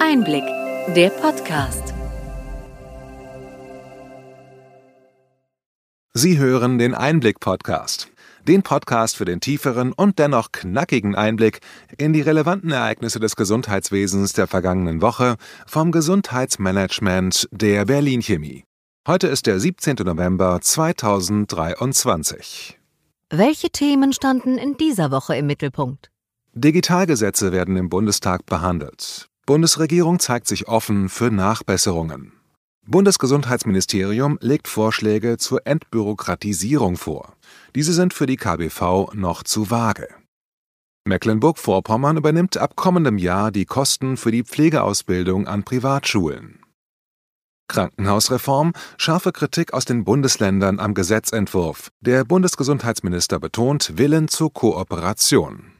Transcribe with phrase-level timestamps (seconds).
[0.00, 0.44] Einblick,
[0.94, 1.94] der Podcast.
[6.12, 8.08] Sie hören den Einblick-Podcast.
[8.46, 11.60] Den Podcast für den tieferen und dennoch knackigen Einblick
[11.96, 15.36] in die relevanten Ereignisse des Gesundheitswesens der vergangenen Woche
[15.66, 18.64] vom Gesundheitsmanagement der Berlin Chemie.
[19.06, 19.96] Heute ist der 17.
[20.04, 22.78] November 2023.
[23.30, 26.10] Welche Themen standen in dieser Woche im Mittelpunkt?
[26.52, 29.30] Digitalgesetze werden im Bundestag behandelt.
[29.46, 32.32] Bundesregierung zeigt sich offen für Nachbesserungen.
[32.84, 37.36] Bundesgesundheitsministerium legt Vorschläge zur Entbürokratisierung vor.
[37.76, 40.08] Diese sind für die KBV noch zu vage.
[41.06, 46.58] Mecklenburg-Vorpommern übernimmt ab kommendem Jahr die Kosten für die Pflegeausbildung an Privatschulen.
[47.68, 51.92] Krankenhausreform, scharfe Kritik aus den Bundesländern am Gesetzentwurf.
[52.00, 55.75] Der Bundesgesundheitsminister betont Willen zur Kooperation.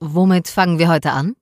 [0.00, 1.34] Womit fangen wir heute an?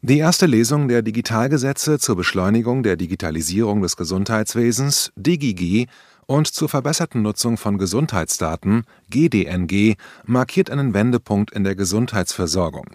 [0.00, 5.88] Die erste Lesung der Digitalgesetze zur Beschleunigung der Digitalisierung des Gesundheitswesens DigiG
[6.26, 9.94] und zur verbesserten Nutzung von Gesundheitsdaten GDNG
[10.24, 12.86] markiert einen Wendepunkt in der Gesundheitsversorgung,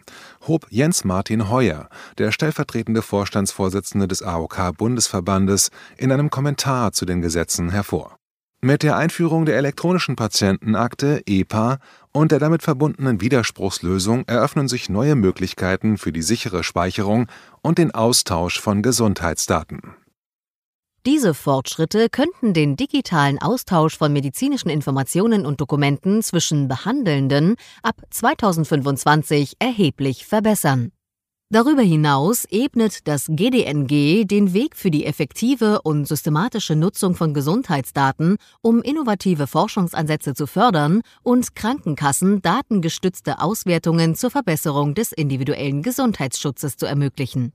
[0.47, 7.21] hob Jens Martin Heuer, der stellvertretende Vorstandsvorsitzende des AOK Bundesverbandes, in einem Kommentar zu den
[7.21, 8.17] Gesetzen hervor.
[8.65, 11.79] Mit der Einführung der elektronischen Patientenakte (EPA)
[12.13, 17.27] und der damit verbundenen Widerspruchslösung eröffnen sich neue Möglichkeiten für die sichere Speicherung
[17.61, 19.81] und den Austausch von Gesundheitsdaten.
[21.05, 29.55] Diese Fortschritte könnten den digitalen Austausch von medizinischen Informationen und Dokumenten zwischen Behandelnden ab 2025
[29.59, 30.93] erheblich verbessern
[31.53, 38.37] Darüber hinaus ebnet das GDNG den Weg für die effektive und systematische Nutzung von Gesundheitsdaten,
[38.61, 46.87] um innovative Forschungsansätze zu fördern und Krankenkassen datengestützte Auswertungen zur Verbesserung des individuellen Gesundheitsschutzes zu
[46.87, 47.53] ermöglichen.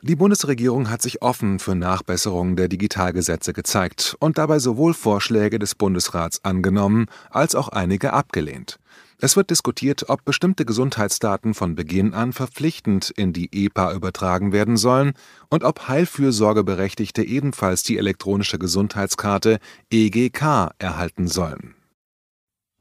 [0.00, 5.74] Die Bundesregierung hat sich offen für Nachbesserungen der Digitalgesetze gezeigt und dabei sowohl Vorschläge des
[5.74, 8.78] Bundesrats angenommen als auch einige abgelehnt.
[9.22, 14.78] Es wird diskutiert, ob bestimmte Gesundheitsdaten von Beginn an verpflichtend in die EPA übertragen werden
[14.78, 15.12] sollen
[15.50, 19.58] und ob Heilfürsorgeberechtigte ebenfalls die elektronische Gesundheitskarte
[19.90, 21.74] EGK erhalten sollen.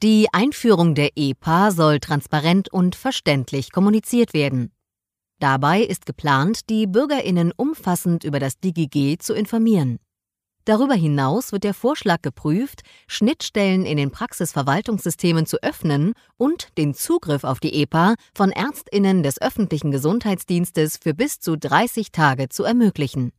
[0.01, 4.71] Die Einführung der EPA soll transparent und verständlich kommuniziert werden.
[5.39, 10.00] Dabei ist geplant, die Bürgerinnen umfassend über das DigiG zu informieren.
[10.69, 17.44] Darüber hinaus wird der Vorschlag geprüft, Schnittstellen in den Praxisverwaltungssystemen zu öffnen und den Zugriff
[17.44, 23.31] auf die EPA von Ärztinnen des öffentlichen Gesundheitsdienstes für bis zu 30 Tage zu ermöglichen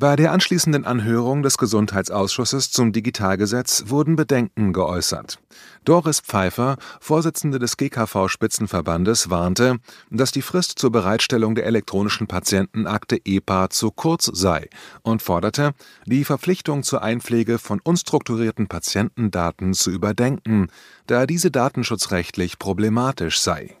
[0.00, 5.38] bei der anschließenden Anhörung des Gesundheitsausschusses zum Digitalgesetz wurden Bedenken geäußert.
[5.84, 9.76] Doris Pfeiffer, Vorsitzende des GKV-Spitzenverbandes, warnte,
[10.10, 14.70] dass die Frist zur Bereitstellung der elektronischen Patientenakte EPA zu kurz sei
[15.02, 15.72] und forderte,
[16.06, 20.68] die Verpflichtung zur Einpflege von unstrukturierten Patientendaten zu überdenken,
[21.08, 23.76] da diese datenschutzrechtlich problematisch sei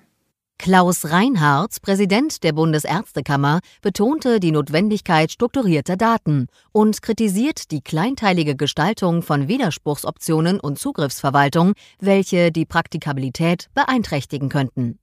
[0.60, 9.22] Klaus Reinhardt, Präsident der Bundesärztekammer, betonte die Notwendigkeit strukturierter Daten und kritisiert die kleinteilige Gestaltung
[9.22, 14.98] von Widerspruchsoptionen und Zugriffsverwaltung, welche die Praktikabilität beeinträchtigen könnten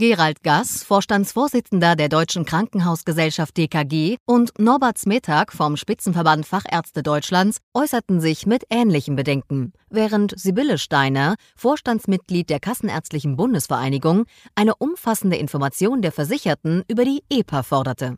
[0.00, 8.18] Gerald Gass, Vorstandsvorsitzender der Deutschen Krankenhausgesellschaft DKG, und Norbert Smetag vom Spitzenverband Fachärzte Deutschlands äußerten
[8.18, 14.24] sich mit ähnlichen Bedenken, während Sibylle Steiner, Vorstandsmitglied der Kassenärztlichen Bundesvereinigung,
[14.54, 18.16] eine umfassende Information der Versicherten über die EPA forderte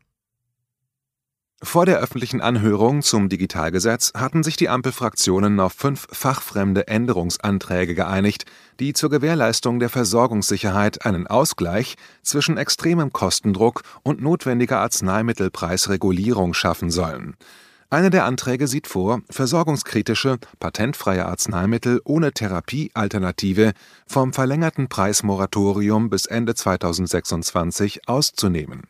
[1.65, 8.47] vor der öffentlichen Anhörung zum Digitalgesetz hatten sich die Ampelfraktionen auf fünf fachfremde Änderungsanträge geeinigt,
[8.81, 17.37] die zur Gewährleistung der Versorgungssicherheit einen Ausgleich zwischen extremem Kostendruck und notwendiger Arzneimittelpreisregulierung schaffen sollen.
[17.91, 23.73] Einer der Anträge sieht vor, versorgungskritische, patentfreie Arzneimittel ohne Therapiealternative
[24.06, 28.82] vom verlängerten Preismoratorium bis Ende 2026 auszunehmen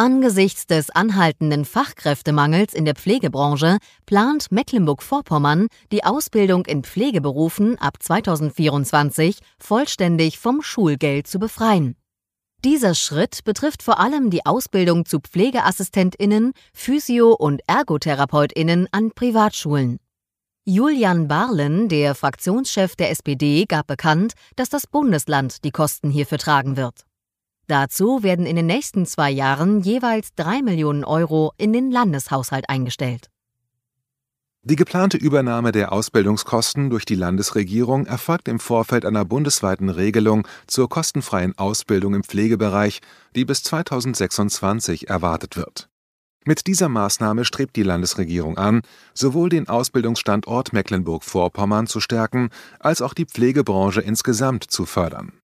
[0.00, 3.76] Angesichts des anhaltenden Fachkräftemangels in der Pflegebranche
[4.06, 11.96] plant Mecklenburg-Vorpommern, die Ausbildung in Pflegeberufen ab 2024 vollständig vom Schulgeld zu befreien.
[12.64, 19.98] Dieser Schritt betrifft vor allem die Ausbildung zu Pflegeassistentinnen, Physio- und Ergotherapeutinnen an Privatschulen.
[20.64, 26.78] Julian Barlen, der Fraktionschef der SPD, gab bekannt, dass das Bundesland die Kosten hierfür tragen
[26.78, 27.04] wird.
[27.70, 33.30] Dazu werden in den nächsten zwei Jahren jeweils drei Millionen Euro in den Landeshaushalt eingestellt.
[34.64, 40.88] Die geplante Übernahme der Ausbildungskosten durch die Landesregierung erfolgt im Vorfeld einer bundesweiten Regelung zur
[40.88, 43.02] kostenfreien Ausbildung im Pflegebereich,
[43.36, 45.88] die bis 2026 erwartet wird.
[46.44, 48.82] Mit dieser Maßnahme strebt die Landesregierung an,
[49.14, 52.50] sowohl den Ausbildungsstandort Mecklenburg-Vorpommern zu stärken,
[52.80, 55.39] als auch die Pflegebranche insgesamt zu fördern.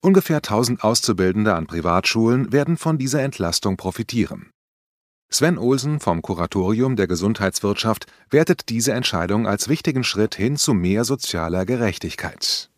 [0.00, 4.50] Ungefähr 1000 Auszubildende an Privatschulen werden von dieser Entlastung profitieren
[5.30, 11.04] Sven Olsen vom Kuratorium der Gesundheitswirtschaft wertet diese Entscheidung als wichtigen Schritt hin zu mehr
[11.04, 12.70] sozialer Gerechtigkeit.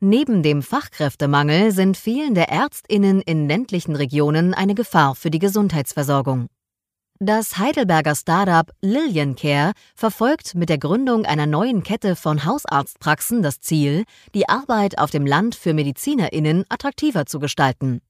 [0.00, 6.48] Neben dem Fachkräftemangel sind fehlende Ärztinnen in ländlichen Regionen eine Gefahr für die Gesundheitsversorgung.
[7.18, 13.60] Das Heidelberger Startup Lillian Care verfolgt mit der Gründung einer neuen Kette von Hausarztpraxen das
[13.60, 14.04] Ziel,
[14.34, 18.02] die Arbeit auf dem Land für Medizinerinnen attraktiver zu gestalten.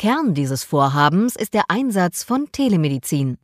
[0.00, 3.38] Kern dieses Vorhabens ist der Einsatz von Telemedizin.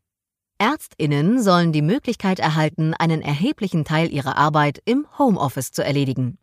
[0.58, 6.38] Ärztinnen sollen die Möglichkeit erhalten, einen erheblichen Teil ihrer Arbeit im Homeoffice zu erledigen.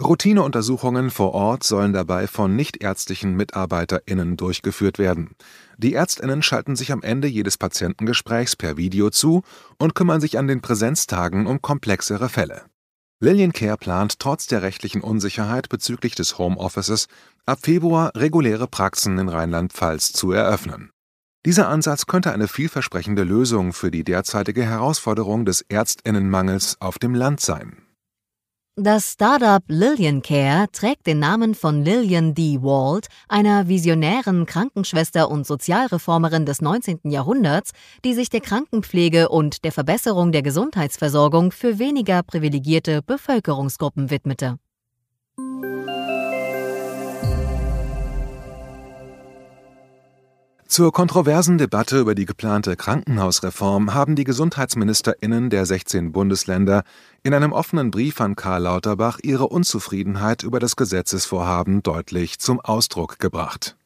[0.00, 5.30] Routineuntersuchungen vor Ort sollen dabei von nichtärztlichen Mitarbeiterinnen durchgeführt werden.
[5.76, 9.42] Die Ärztinnen schalten sich am Ende jedes Patientengesprächs per Video zu
[9.76, 12.62] und kümmern sich an den Präsenztagen um komplexere Fälle.
[13.18, 17.08] Lillian Care plant trotz der rechtlichen Unsicherheit bezüglich des Homeoffices
[17.44, 20.90] ab Februar reguläre Praxen in Rheinland-Pfalz zu eröffnen.
[21.44, 27.40] Dieser Ansatz könnte eine vielversprechende Lösung für die derzeitige Herausforderung des Ärztinnenmangels auf dem Land
[27.40, 27.87] sein
[28.80, 32.62] das Startup Lillian Care trägt den Namen von Lillian D.
[32.62, 37.00] Wald, einer visionären Krankenschwester und Sozialreformerin des 19.
[37.04, 37.72] Jahrhunderts,
[38.04, 44.58] die sich der Krankenpflege und der Verbesserung der Gesundheitsversorgung für weniger privilegierte Bevölkerungsgruppen widmete.
[50.68, 56.82] Zur kontroversen Debatte über die geplante Krankenhausreform haben die Gesundheitsministerinnen der 16 Bundesländer
[57.22, 63.18] in einem offenen Brief an Karl Lauterbach ihre Unzufriedenheit über das Gesetzesvorhaben deutlich zum Ausdruck
[63.18, 63.77] gebracht.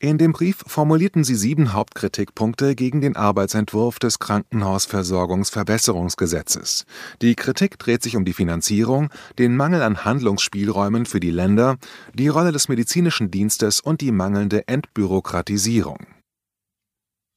[0.00, 6.86] In dem Brief formulierten sie sieben Hauptkritikpunkte gegen den Arbeitsentwurf des Krankenhausversorgungsverbesserungsgesetzes.
[7.20, 9.10] Die Kritik dreht sich um die Finanzierung,
[9.40, 11.78] den Mangel an Handlungsspielräumen für die Länder,
[12.14, 16.06] die Rolle des medizinischen Dienstes und die mangelnde Entbürokratisierung.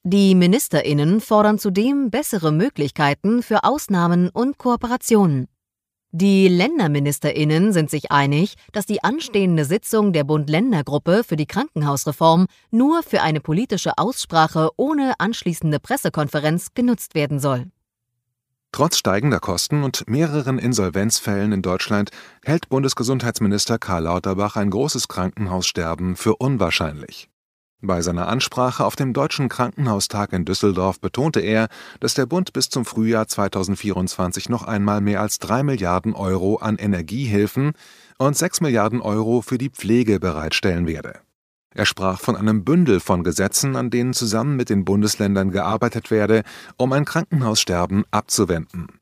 [0.03, 5.47] Die Ministerinnen fordern zudem bessere Möglichkeiten für Ausnahmen und Kooperationen.
[6.13, 13.01] Die Länderministerinnen sind sich einig, dass die anstehende Sitzung der Bund-Länder-Gruppe für die Krankenhausreform nur
[13.01, 17.67] für eine politische Aussprache ohne anschließende Pressekonferenz genutzt werden soll.
[18.73, 22.09] Trotz steigender Kosten und mehreren Insolvenzfällen in Deutschland
[22.43, 27.30] hält Bundesgesundheitsminister Karl Lauterbach ein großes Krankenhaussterben für unwahrscheinlich.
[27.83, 31.67] Bei seiner Ansprache auf dem Deutschen Krankenhaustag in Düsseldorf betonte er,
[31.99, 36.77] dass der Bund bis zum Frühjahr 2024 noch einmal mehr als drei Milliarden Euro an
[36.77, 37.71] Energiehilfen
[38.19, 41.21] und sechs Milliarden Euro für die Pflege bereitstellen werde.
[41.73, 46.43] Er sprach von einem Bündel von Gesetzen, an denen zusammen mit den Bundesländern gearbeitet werde,
[46.77, 48.99] um ein Krankenhaussterben abzuwenden.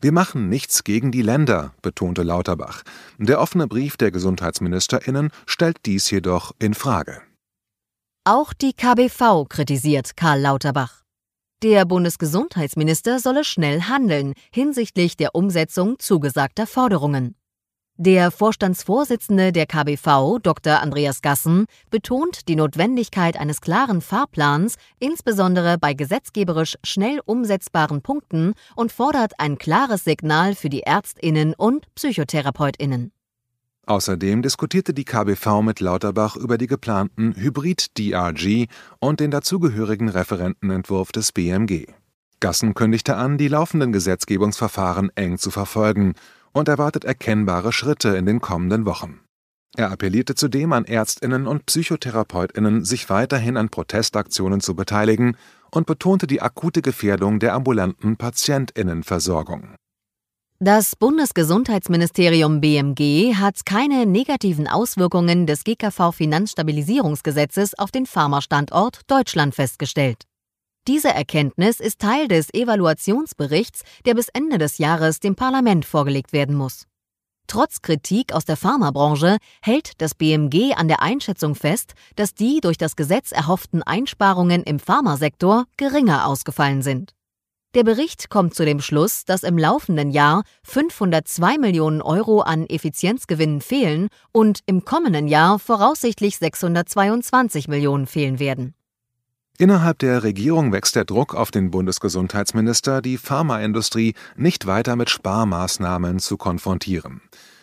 [0.00, 2.82] Wir machen nichts gegen die Länder, betonte Lauterbach.
[3.18, 7.20] Der offene Brief der Gesundheitsministerinnen stellt dies jedoch in Frage.
[8.24, 11.02] Auch die KBV kritisiert Karl Lauterbach.
[11.64, 17.34] Der Bundesgesundheitsminister solle schnell handeln hinsichtlich der Umsetzung zugesagter Forderungen.
[17.96, 20.78] Der Vorstandsvorsitzende der KBV, Dr.
[20.78, 28.92] Andreas Gassen, betont die Notwendigkeit eines klaren Fahrplans, insbesondere bei gesetzgeberisch schnell umsetzbaren Punkten und
[28.92, 33.10] fordert ein klares Signal für die Ärztinnen und Psychotherapeutinnen.
[33.86, 38.68] Außerdem diskutierte die KBV mit Lauterbach über die geplanten Hybrid-DRG
[39.00, 41.86] und den dazugehörigen Referentenentwurf des BMG.
[42.38, 46.14] Gassen kündigte an, die laufenden Gesetzgebungsverfahren eng zu verfolgen
[46.52, 49.20] und erwartet erkennbare Schritte in den kommenden Wochen.
[49.74, 55.36] Er appellierte zudem an Ärztinnen und Psychotherapeutinnen, sich weiterhin an Protestaktionen zu beteiligen
[55.70, 59.74] und betonte die akute Gefährdung der ambulanten Patientinnenversorgung.
[60.64, 70.22] Das Bundesgesundheitsministerium BMG hat keine negativen Auswirkungen des GKV-Finanzstabilisierungsgesetzes auf den Pharmastandort Deutschland festgestellt.
[70.86, 76.54] Diese Erkenntnis ist Teil des Evaluationsberichts, der bis Ende des Jahres dem Parlament vorgelegt werden
[76.54, 76.86] muss.
[77.48, 82.78] Trotz Kritik aus der Pharmabranche hält das BMG an der Einschätzung fest, dass die durch
[82.78, 87.14] das Gesetz erhofften Einsparungen im Pharmasektor geringer ausgefallen sind.
[87.74, 93.62] Der Bericht kommt zu dem Schluss, dass im laufenden Jahr 502 Millionen Euro an Effizienzgewinnen
[93.62, 98.74] fehlen und im kommenden Jahr voraussichtlich 622 Millionen fehlen werden.
[99.56, 106.18] Innerhalb der Regierung wächst der Druck auf den Bundesgesundheitsminister, die Pharmaindustrie nicht weiter mit Sparmaßnahmen
[106.18, 107.22] zu konfrontieren.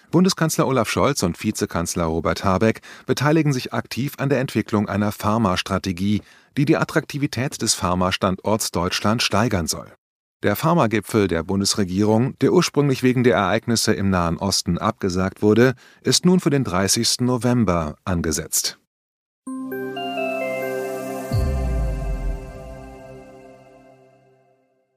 [0.10, 6.24] Bundeskanzler Olaf Scholz und Vizekanzler Robert Habeck beteiligen sich aktiv an der Entwicklung einer Pharmastrategie,
[6.58, 9.94] die die Attraktivität des Pharmastandorts Deutschland steigern soll.
[10.42, 16.26] Der Pharmagipfel der Bundesregierung, der ursprünglich wegen der Ereignisse im Nahen Osten abgesagt wurde, ist
[16.26, 17.20] nun für den 30.
[17.20, 18.80] November angesetzt.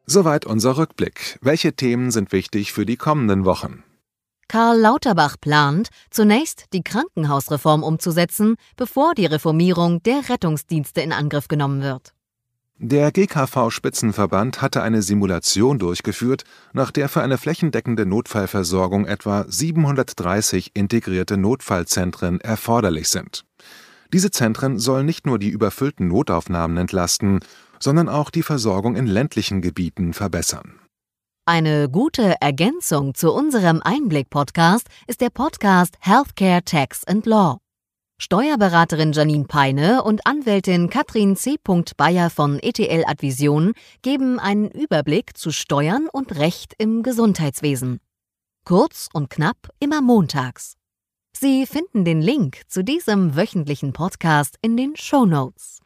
[0.06, 1.40] Soweit unser Rückblick.
[1.40, 3.82] Welche Themen sind wichtig für die kommenden Wochen?
[4.46, 11.82] Karl Lauterbach plant, zunächst die Krankenhausreform umzusetzen, bevor die Reformierung der Rettungsdienste in Angriff genommen
[11.82, 12.12] wird.
[12.84, 21.36] Der GKV-Spitzenverband hatte eine Simulation durchgeführt, nach der für eine flächendeckende Notfallversorgung etwa 730 integrierte
[21.36, 23.44] Notfallzentren erforderlich sind.
[24.12, 27.38] Diese Zentren sollen nicht nur die überfüllten Notaufnahmen entlasten,
[27.78, 30.80] sondern auch die Versorgung in ländlichen Gebieten verbessern.
[31.46, 37.61] Eine gute Ergänzung zu unserem Einblick-Podcast ist der Podcast Healthcare Tax and Law.
[38.22, 41.56] Steuerberaterin Janine Peine und Anwältin Katrin C.
[41.96, 47.98] Bayer von ETL Advision geben einen Überblick zu Steuern und Recht im Gesundheitswesen.
[48.64, 50.74] Kurz und knapp immer montags.
[51.36, 55.80] Sie finden den Link zu diesem wöchentlichen Podcast in den Show Notes.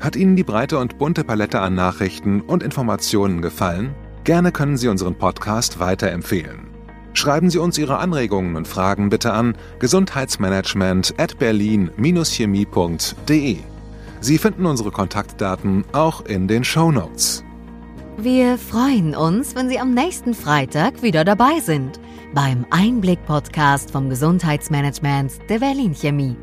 [0.00, 3.94] Hat Ihnen die breite und bunte Palette an Nachrichten und Informationen gefallen?
[4.24, 6.67] Gerne können Sie unseren Podcast weiterempfehlen.
[7.18, 13.56] Schreiben Sie uns Ihre Anregungen und Fragen bitte an gesundheitsmanagement at berlin-chemie.de.
[14.20, 17.42] Sie finden unsere Kontaktdaten auch in den Show Notes.
[18.18, 21.98] Wir freuen uns, wenn Sie am nächsten Freitag wieder dabei sind
[22.34, 26.36] beim Einblick-Podcast vom Gesundheitsmanagement der Berlin Chemie.